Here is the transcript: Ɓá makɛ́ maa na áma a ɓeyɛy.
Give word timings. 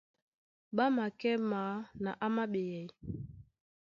Ɓá 0.75 0.85
makɛ́ 0.95 1.33
maa 1.49 1.75
na 2.03 2.11
áma 2.25 2.43
a 2.47 2.51
ɓeyɛy. 2.51 2.87